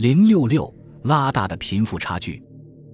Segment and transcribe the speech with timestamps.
[0.00, 2.42] 零六六拉大的贫富差距。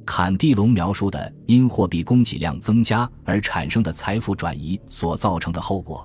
[0.04, 6.04] 坎蒂隆描述的因货币供给量增加而产生的财富转移所造成的后果，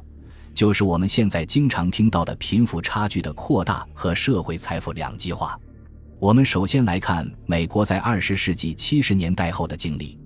[0.53, 5.59] 就是我们现在经常听到的贫富差距的扩大和社会财富两极化。
[6.19, 10.19] 我们首先来看美国在二十世纪七十年代后的经历。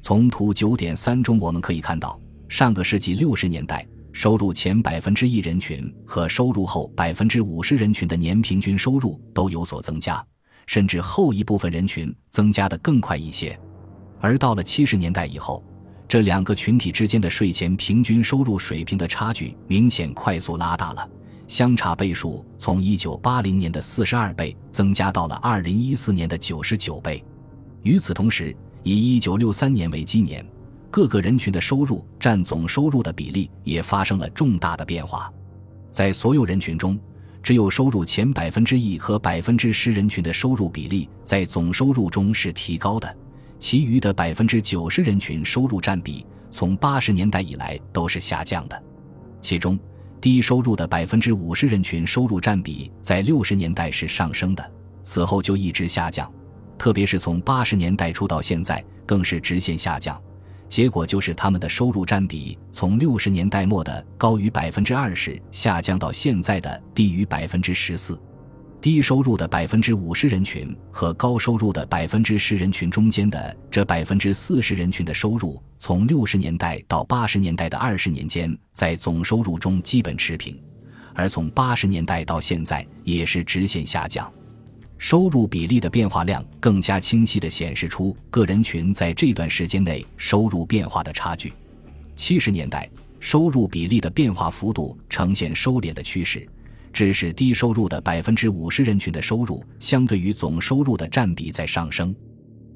[0.00, 3.86] 从图九点三中我们可以看到，上个世纪六十年代，
[4.16, 10.26] 收入前百分之一人群和收入后百分之五十人群的年平均收入都有所增加。
[10.66, 13.56] 甚至后一部分人群增加的更快一些，
[14.18, 15.62] 而到了七十年代以后，
[16.08, 21.06] 这两个群体之间的税前平均收入水平的差距明显快速拉大了，
[21.46, 27.22] 相差倍数从一九八零年的四十二倍增加到了二零一四年的九十九倍。
[27.82, 30.42] 与此同时，以一九六三年为基年，
[30.96, 35.30] 各个人群的收入占总收入的比例也发生了重大的变化，
[35.90, 36.98] 在所有人群中。
[37.42, 43.14] 只有收入前百分之一和百分之十人群的收入比例在总收入中是提高的，
[43.58, 48.82] 其余的百分之九十人群收入占比从八十年代以来都是下降的。
[49.42, 49.78] 其中，
[50.18, 54.72] 低收入的百分之五十人群收入占比在六十年代是上升的，
[55.04, 56.32] 此后就一直下降，
[56.78, 60.18] 特别是从八十年代初到现在更是直线下降。
[60.76, 68.20] 结果就是他们的收入占比从六十年代末的高于百分之二十下降到现在的低于百分之十四。
[68.78, 80.62] 低收入的百分之五十人群和高收入的百分之十人群中间的这百分之四十人群的收入，从六十年代到八十年代的二十年间，在总收入中基本持平，
[81.14, 84.30] 而从八十年代到现在也是直线下降。
[84.98, 91.52] 收入比例的变化量更加清晰地显示出个人群在这段时间内收入变化的差距。
[92.14, 92.88] 七十年代
[93.20, 96.48] 收入比例的变化幅度呈现收敛的趋势，
[96.92, 102.14] 致使低收入的百分之五十人群的收入相对于总收入的占比在上升。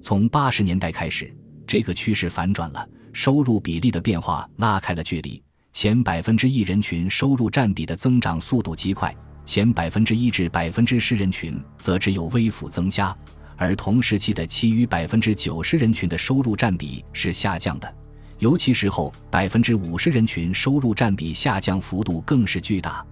[0.03, 1.35] 从八十年代开始，
[1.67, 5.43] 这个趋势反转了，收入比例的变化拉开了距离，
[5.73, 9.15] 前百分之一人群收入占比的增长速度极快。
[9.51, 13.13] 前百分之一至百分之十人群则只有微幅增加，
[13.57, 17.95] 而同时期的其余百分之九十人群的收入占比是下降的，
[18.39, 23.05] 尤其是后百分之五十人群收入占比下降幅度更是巨大。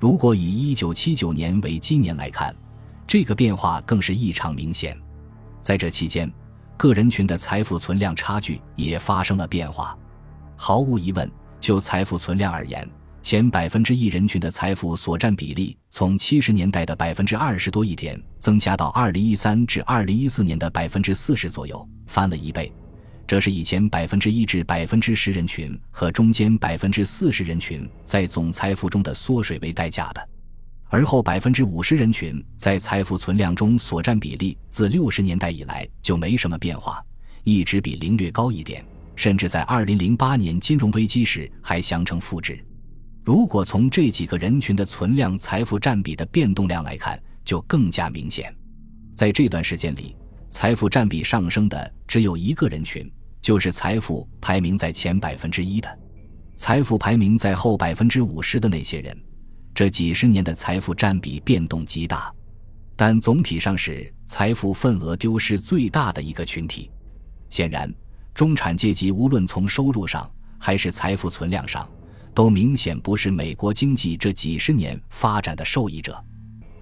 [0.00, 2.56] 如果以一九七九年为基年来看，
[3.06, 4.96] 这个变化更是异常明显。
[5.60, 6.32] 在这期间，
[6.78, 9.94] 各人群的财富存量差距也发生了变化。
[10.56, 11.30] 毫无疑问，
[11.60, 12.88] 就财富存量而言，
[13.24, 22.70] 前百分之一人群的财富所占比例，从七十年代的百分之二十多一点，增加到二零一三至二零一四年的百分之四十左右，翻了一倍。
[23.26, 30.28] 这是以前百分之一至百分之十人群和中间百分之四十人群在总财富中的缩水为代价的。
[30.90, 37.02] 而后百分之五十人群在财富存量中所占比例，自六十年代以来就没什么变化，
[37.42, 38.84] 一直比零略高一点，
[39.16, 42.62] 甚至在二零零八年金融危机时还相成负值。
[43.24, 48.54] 如果从这几个人群的存量财富占比的变动量来看，就更加明显。
[49.14, 50.14] 在这段时间里，
[50.50, 55.98] 财富占比上升的只有一个人群，就是财富排名在前百分之一的，
[56.54, 59.16] 财富排名在后百分之五十的那些人。
[59.74, 62.30] 这几十年的财富占比变动极大，
[62.94, 66.90] 但总体上是财富份额丢失最大的一个群体。
[67.48, 67.90] 显然，
[68.34, 71.88] 中产阶级无论从收入上还是财富存量上。
[72.34, 76.22] 都明显不是美国经济这几十年发展的受益者。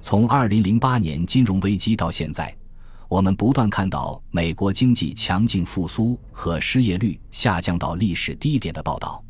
[0.01, 2.53] 从二零零八年金融危机到现在，
[3.07, 9.23] 我们不断看到美国经济强劲复苏和失业率下降到历史低点的报道。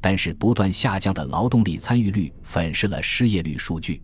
[0.00, 4.02] 但是，不断下降的劳动力参与率粉饰了失业率数据。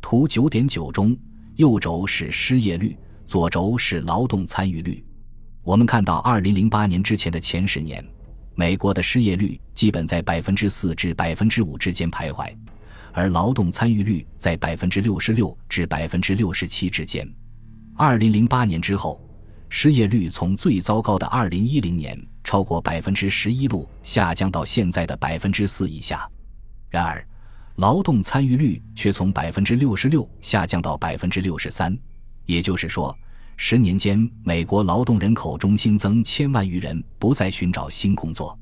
[0.00, 1.16] 图九点九中，
[1.56, 2.96] 右轴是失业率，
[3.26, 5.04] 左轴是劳动参与率。
[5.62, 8.04] 我们看到二零零八年之前的前十年。
[8.54, 12.54] 美国的失业率基本在百分之四至百分之五之间徘徊，
[13.12, 17.26] 而劳动参与率在百分之六十六至百分之六十七之间。
[17.96, 19.20] 二零零八年之后，
[19.68, 26.28] 失业率从最糟糕的二零一零年超过百分之十一路下降到现在的百分之四以下。
[26.90, 27.26] 然而，
[27.76, 31.96] 劳动参与率却从百分之六十六下降到百分之六十三，
[32.44, 33.16] 也就是说。
[33.56, 38.58] 十年间，美国劳动人口中新增千万余人不再寻找新工作。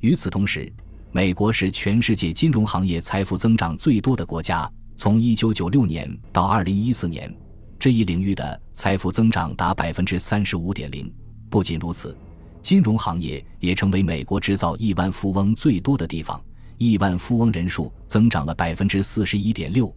[0.00, 0.72] 与此同时，
[1.10, 4.70] 美国是全世界金融行业财富增长最多的国家。
[4.96, 7.34] 从1996年到2014年，
[7.78, 11.12] 这一领域的财富增长达百分之三十五点零。
[11.50, 12.16] 不仅如此，
[12.62, 16.40] 金融行业也成为美国制造亿万富翁最多的地方，
[16.78, 19.94] 亿万富翁人数增长了百分之四十一点六。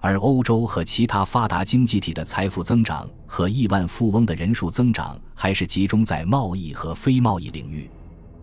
[0.00, 7.90] 而欧洲和其他发达经济体的财富增长和亿万富翁的人数增长还是集中在贸易和非贸易领域。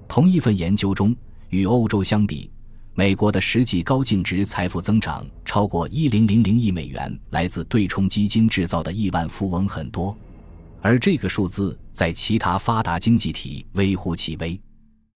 [0.08, 1.16] 同一份研究中，
[1.50, 2.52] 与欧洲相比，
[2.94, 10.16] 美国的实际高净值财富增长超过一零零零亿美元，来自对冲基金制造的亿万富翁很多，
[10.82, 14.60] 而这个数字在其他发达经济体微乎其微。